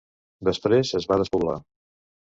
Després 0.47 0.95
es 1.03 1.07
va 1.13 1.21
despoblar. 1.23 1.57